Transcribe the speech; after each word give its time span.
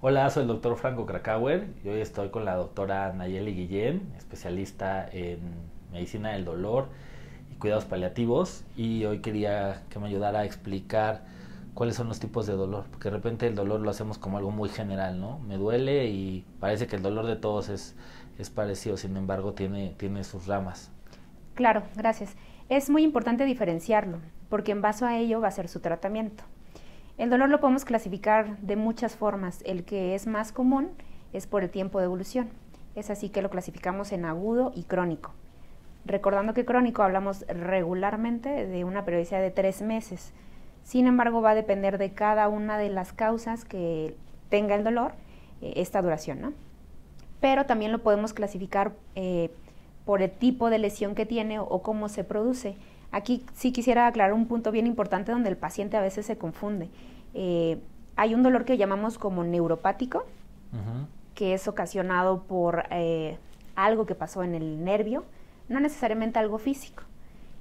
Hola, 0.00 0.30
soy 0.30 0.42
el 0.42 0.48
doctor 0.48 0.76
Franco 0.76 1.06
Krakauer 1.06 1.68
y 1.84 1.88
hoy 1.88 2.00
estoy 2.00 2.30
con 2.30 2.44
la 2.44 2.54
doctora 2.54 3.12
Nayeli 3.12 3.52
Guillén, 3.52 4.12
especialista 4.16 5.08
en 5.12 5.38
medicina 5.92 6.30
del 6.30 6.44
dolor 6.44 6.88
y 7.52 7.56
cuidados 7.56 7.84
paliativos. 7.84 8.64
Y 8.76 9.04
hoy 9.04 9.20
quería 9.20 9.82
que 9.90 9.98
me 9.98 10.06
ayudara 10.06 10.40
a 10.40 10.44
explicar 10.44 11.24
cuáles 11.74 11.96
son 11.96 12.08
los 12.08 12.20
tipos 12.20 12.46
de 12.46 12.54
dolor, 12.54 12.86
porque 12.90 13.10
de 13.10 13.16
repente 13.16 13.46
el 13.46 13.54
dolor 13.54 13.80
lo 13.80 13.90
hacemos 13.90 14.18
como 14.18 14.38
algo 14.38 14.50
muy 14.50 14.68
general, 14.68 15.20
¿no? 15.20 15.38
Me 15.40 15.56
duele 15.56 16.06
y 16.06 16.44
parece 16.58 16.86
que 16.86 16.96
el 16.96 17.02
dolor 17.02 17.26
de 17.26 17.36
todos 17.36 17.68
es, 17.68 17.94
es 18.38 18.50
parecido, 18.50 18.96
sin 18.96 19.16
embargo 19.16 19.52
tiene, 19.52 19.94
tiene 19.98 20.24
sus 20.24 20.46
ramas. 20.46 20.90
Claro, 21.54 21.82
gracias. 21.96 22.36
Es 22.68 22.90
muy 22.90 23.02
importante 23.02 23.46
diferenciarlo, 23.46 24.18
porque 24.50 24.72
en 24.72 24.82
base 24.82 25.02
a 25.06 25.16
ello 25.16 25.40
va 25.40 25.48
a 25.48 25.52
ser 25.52 25.68
su 25.68 25.80
tratamiento. 25.80 26.44
El 27.16 27.30
dolor 27.30 27.48
lo 27.48 27.60
podemos 27.60 27.86
clasificar 27.86 28.58
de 28.58 28.76
muchas 28.76 29.16
formas. 29.16 29.62
El 29.64 29.84
que 29.84 30.14
es 30.14 30.26
más 30.26 30.52
común 30.52 30.90
es 31.32 31.46
por 31.46 31.62
el 31.62 31.70
tiempo 31.70 31.98
de 31.98 32.04
evolución. 32.04 32.50
Es 32.94 33.08
así 33.08 33.30
que 33.30 33.40
lo 33.40 33.48
clasificamos 33.48 34.12
en 34.12 34.26
agudo 34.26 34.72
y 34.74 34.82
crónico. 34.82 35.32
Recordando 36.04 36.52
que 36.52 36.66
crónico 36.66 37.02
hablamos 37.02 37.46
regularmente 37.48 38.66
de 38.66 38.84
una 38.84 39.04
periodicidad 39.04 39.40
de 39.40 39.50
tres 39.50 39.80
meses. 39.80 40.34
Sin 40.84 41.06
embargo, 41.06 41.40
va 41.40 41.50
a 41.50 41.54
depender 41.54 41.96
de 41.96 42.12
cada 42.12 42.48
una 42.48 42.76
de 42.76 42.90
las 42.90 43.14
causas 43.14 43.64
que 43.64 44.14
tenga 44.50 44.74
el 44.74 44.84
dolor 44.84 45.12
eh, 45.62 45.72
esta 45.76 46.02
duración, 46.02 46.42
¿no? 46.42 46.52
Pero 47.40 47.64
también 47.64 47.92
lo 47.92 48.02
podemos 48.02 48.34
clasificar 48.34 48.92
eh, 49.14 49.50
por 50.08 50.22
el 50.22 50.30
tipo 50.30 50.70
de 50.70 50.78
lesión 50.78 51.14
que 51.14 51.26
tiene 51.26 51.58
o 51.58 51.82
cómo 51.82 52.08
se 52.08 52.24
produce. 52.24 52.78
Aquí 53.12 53.44
sí 53.52 53.72
quisiera 53.72 54.06
aclarar 54.06 54.32
un 54.32 54.46
punto 54.46 54.72
bien 54.72 54.86
importante 54.86 55.32
donde 55.32 55.50
el 55.50 55.58
paciente 55.58 55.98
a 55.98 56.00
veces 56.00 56.24
se 56.24 56.38
confunde. 56.38 56.88
Eh, 57.34 57.78
hay 58.16 58.34
un 58.34 58.42
dolor 58.42 58.64
que 58.64 58.78
llamamos 58.78 59.18
como 59.18 59.44
neuropático, 59.44 60.24
que 61.34 61.52
es 61.52 61.68
ocasionado 61.68 62.44
por 62.44 62.84
eh, 62.90 63.36
algo 63.76 64.06
que 64.06 64.14
pasó 64.14 64.42
en 64.42 64.54
el 64.54 64.82
nervio, 64.82 65.26
no 65.68 65.78
necesariamente 65.78 66.38
algo 66.38 66.56
físico. 66.56 67.02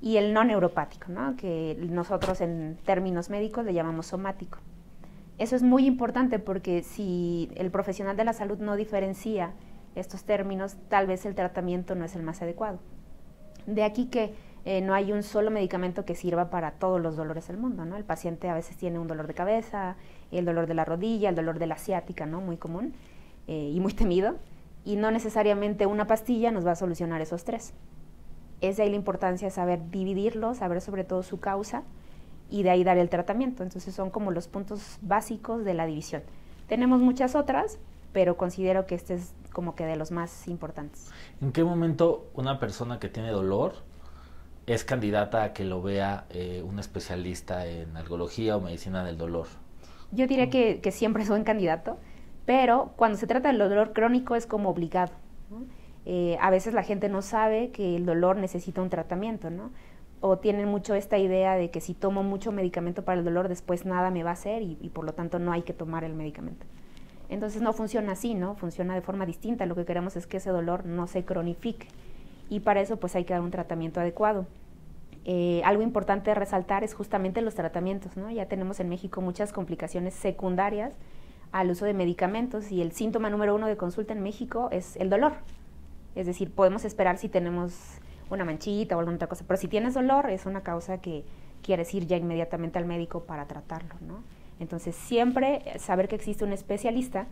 Y 0.00 0.18
el 0.18 0.32
no 0.32 0.44
neuropático, 0.44 1.10
¿no? 1.10 1.34
que 1.34 1.76
nosotros 1.90 2.40
en 2.40 2.78
términos 2.84 3.30
médicos 3.30 3.64
le 3.64 3.74
llamamos 3.74 4.06
somático. 4.06 4.58
Eso 5.38 5.56
es 5.56 5.64
muy 5.64 5.86
importante 5.86 6.38
porque 6.38 6.84
si 6.84 7.50
el 7.56 7.72
profesional 7.72 8.16
de 8.16 8.22
la 8.22 8.32
salud 8.32 8.58
no 8.58 8.76
diferencia 8.76 9.54
estos 9.94 10.24
términos, 10.24 10.76
tal 10.88 11.06
vez 11.06 11.26
el 11.26 11.34
tratamiento 11.34 11.94
no 11.94 12.04
es 12.04 12.14
el 12.16 12.22
más 12.22 12.42
adecuado. 12.42 12.78
De 13.66 13.82
aquí 13.84 14.06
que 14.06 14.34
eh, 14.64 14.80
no 14.80 14.94
hay 14.94 15.12
un 15.12 15.22
solo 15.22 15.50
medicamento 15.50 16.04
que 16.04 16.14
sirva 16.14 16.50
para 16.50 16.72
todos 16.72 17.00
los 17.00 17.16
dolores 17.16 17.48
del 17.48 17.56
mundo, 17.56 17.84
¿no? 17.84 17.96
El 17.96 18.04
paciente 18.04 18.48
a 18.48 18.54
veces 18.54 18.76
tiene 18.76 18.98
un 18.98 19.06
dolor 19.06 19.26
de 19.26 19.34
cabeza, 19.34 19.96
el 20.30 20.44
dolor 20.44 20.66
de 20.66 20.74
la 20.74 20.84
rodilla, 20.84 21.30
el 21.30 21.34
dolor 21.34 21.58
de 21.58 21.66
la 21.66 21.76
asiática, 21.76 22.26
¿no? 22.26 22.40
Muy 22.40 22.56
común 22.56 22.92
eh, 23.46 23.70
y 23.72 23.80
muy 23.80 23.92
temido, 23.94 24.36
y 24.84 24.96
no 24.96 25.10
necesariamente 25.10 25.86
una 25.86 26.06
pastilla 26.06 26.50
nos 26.50 26.66
va 26.66 26.72
a 26.72 26.76
solucionar 26.76 27.20
esos 27.20 27.44
tres. 27.44 27.72
Es 28.60 28.76
de 28.76 28.82
ahí 28.82 28.90
la 28.90 28.96
importancia 28.96 29.48
de 29.48 29.52
saber 29.52 29.90
dividirlos, 29.90 30.58
saber 30.58 30.80
sobre 30.80 31.04
todo 31.04 31.22
su 31.22 31.40
causa 31.40 31.82
y 32.50 32.62
de 32.62 32.70
ahí 32.70 32.84
dar 32.84 32.98
el 32.98 33.08
tratamiento. 33.08 33.62
Entonces 33.62 33.94
son 33.94 34.10
como 34.10 34.32
los 34.32 34.48
puntos 34.48 34.98
básicos 35.00 35.64
de 35.64 35.74
la 35.74 35.86
división. 35.86 36.22
Tenemos 36.66 37.00
muchas 37.00 37.34
otras, 37.34 37.78
pero 38.12 38.36
considero 38.36 38.86
que 38.86 38.96
este 38.96 39.14
es 39.14 39.32
como 39.52 39.74
que 39.74 39.84
de 39.84 39.96
los 39.96 40.10
más 40.10 40.48
importantes. 40.48 41.10
¿En 41.40 41.52
qué 41.52 41.64
momento 41.64 42.30
una 42.34 42.58
persona 42.58 42.98
que 42.98 43.08
tiene 43.08 43.30
dolor 43.30 43.74
es 44.66 44.84
candidata 44.84 45.42
a 45.42 45.52
que 45.52 45.64
lo 45.64 45.82
vea 45.82 46.26
eh, 46.30 46.62
un 46.64 46.78
especialista 46.78 47.66
en 47.66 47.96
algología 47.96 48.56
o 48.56 48.60
medicina 48.60 49.04
del 49.04 49.16
dolor? 49.16 49.46
Yo 50.10 50.26
diría 50.26 50.50
que, 50.50 50.80
siempre 50.90 51.22
es 51.22 51.28
buen 51.28 51.44
candidato, 51.44 51.98
pero 52.46 52.92
cuando 52.96 53.18
se 53.18 53.26
trata 53.26 53.48
del 53.48 53.58
dolor 53.58 53.92
crónico 53.92 54.36
es 54.36 54.46
como 54.46 54.70
obligado. 54.70 55.12
Eh, 56.06 56.38
a 56.40 56.50
veces 56.50 56.72
la 56.72 56.82
gente 56.82 57.08
no 57.08 57.20
sabe 57.20 57.70
que 57.70 57.96
el 57.96 58.06
dolor 58.06 58.36
necesita 58.36 58.80
un 58.80 58.88
tratamiento, 58.88 59.50
¿no? 59.50 59.70
O 60.20 60.38
tienen 60.38 60.66
mucho 60.66 60.94
esta 60.94 61.18
idea 61.18 61.54
de 61.54 61.70
que 61.70 61.80
si 61.80 61.94
tomo 61.94 62.22
mucho 62.22 62.50
medicamento 62.50 63.04
para 63.04 63.18
el 63.18 63.24
dolor, 63.24 63.48
después 63.48 63.84
nada 63.84 64.10
me 64.10 64.22
va 64.22 64.30
a 64.30 64.32
hacer 64.32 64.62
y, 64.62 64.78
y 64.80 64.88
por 64.88 65.04
lo 65.04 65.12
tanto 65.12 65.38
no 65.38 65.52
hay 65.52 65.62
que 65.62 65.74
tomar 65.74 66.04
el 66.04 66.14
medicamento. 66.14 66.66
Entonces 67.28 67.60
no 67.62 67.72
funciona 67.72 68.12
así, 68.12 68.34
¿no? 68.34 68.54
Funciona 68.54 68.94
de 68.94 69.02
forma 69.02 69.26
distinta. 69.26 69.66
Lo 69.66 69.74
que 69.74 69.84
queremos 69.84 70.16
es 70.16 70.26
que 70.26 70.38
ese 70.38 70.50
dolor 70.50 70.86
no 70.86 71.06
se 71.06 71.24
cronifique 71.24 71.88
y 72.48 72.60
para 72.60 72.80
eso 72.80 72.96
pues 72.96 73.14
hay 73.14 73.24
que 73.24 73.34
dar 73.34 73.42
un 73.42 73.50
tratamiento 73.50 74.00
adecuado. 74.00 74.46
Eh, 75.24 75.60
algo 75.64 75.82
importante 75.82 76.30
de 76.30 76.34
resaltar 76.34 76.84
es 76.84 76.94
justamente 76.94 77.42
los 77.42 77.54
tratamientos, 77.54 78.16
¿no? 78.16 78.30
Ya 78.30 78.46
tenemos 78.46 78.80
en 78.80 78.88
México 78.88 79.20
muchas 79.20 79.52
complicaciones 79.52 80.14
secundarias 80.14 80.94
al 81.52 81.70
uso 81.70 81.84
de 81.84 81.94
medicamentos 81.94 82.72
y 82.72 82.80
el 82.80 82.92
síntoma 82.92 83.28
número 83.28 83.54
uno 83.54 83.66
de 83.66 83.76
consulta 83.76 84.14
en 84.14 84.22
México 84.22 84.68
es 84.70 84.96
el 84.96 85.10
dolor. 85.10 85.34
Es 86.14 86.26
decir, 86.26 86.50
podemos 86.50 86.84
esperar 86.84 87.18
si 87.18 87.28
tenemos 87.28 87.74
una 88.30 88.44
manchita 88.44 88.96
o 88.96 89.00
alguna 89.00 89.16
otra 89.16 89.28
cosa, 89.28 89.44
pero 89.46 89.58
si 89.58 89.68
tienes 89.68 89.94
dolor 89.94 90.30
es 90.30 90.46
una 90.46 90.62
causa 90.62 90.98
que 90.98 91.24
quieres 91.62 91.92
ir 91.94 92.06
ya 92.06 92.16
inmediatamente 92.16 92.78
al 92.78 92.86
médico 92.86 93.24
para 93.24 93.46
tratarlo, 93.46 93.94
¿no? 94.00 94.22
Entonces 94.60 94.94
siempre 94.94 95.62
saber 95.78 96.08
que 96.08 96.16
existe 96.16 96.44
un 96.44 96.52
especialista 96.52 97.26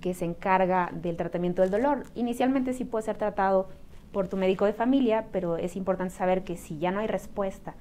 que 0.00 0.14
se 0.14 0.24
encarga 0.24 0.90
del 0.92 1.16
tratamiento 1.16 1.62
del 1.62 1.70
dolor. 1.70 2.04
Inicialmente 2.14 2.72
sí 2.72 2.84
puede 2.84 3.04
ser 3.04 3.16
tratado 3.16 3.68
por 4.12 4.28
tu 4.28 4.36
médico 4.36 4.64
de 4.64 4.72
familia, 4.72 5.26
pero 5.32 5.56
es 5.56 5.76
importante 5.76 6.14
saber 6.14 6.44
que 6.44 6.56
si 6.56 6.78
ya 6.78 6.90
no 6.90 7.00
hay 7.00 7.06
respuesta 7.06 7.74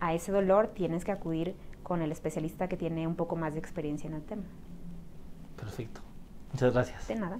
a 0.00 0.14
ese 0.14 0.32
dolor, 0.32 0.68
tienes 0.68 1.04
que 1.04 1.12
acudir 1.12 1.54
con 1.82 2.02
el 2.02 2.12
especialista 2.12 2.68
que 2.68 2.76
tiene 2.76 3.06
un 3.06 3.16
poco 3.16 3.36
más 3.36 3.54
de 3.54 3.60
experiencia 3.60 4.08
en 4.08 4.14
el 4.14 4.22
tema. 4.22 4.44
Perfecto. 5.56 6.00
Muchas 6.52 6.72
gracias. 6.72 7.08
De 7.08 7.16
nada. 7.16 7.38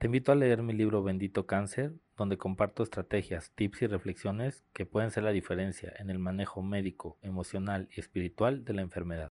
Te 0.00 0.06
invito 0.06 0.32
a 0.32 0.34
leer 0.34 0.62
mi 0.62 0.72
libro 0.72 1.02
Bendito 1.02 1.46
Cáncer, 1.46 1.92
donde 2.16 2.38
comparto 2.38 2.82
estrategias, 2.82 3.52
tips 3.54 3.82
y 3.82 3.86
reflexiones 3.86 4.64
que 4.72 4.86
pueden 4.86 5.10
ser 5.10 5.24
la 5.24 5.30
diferencia 5.30 5.92
en 5.98 6.08
el 6.08 6.18
manejo 6.18 6.62
médico, 6.62 7.18
emocional 7.20 7.86
y 7.94 8.00
espiritual 8.00 8.64
de 8.64 8.72
la 8.72 8.80
enfermedad. 8.80 9.30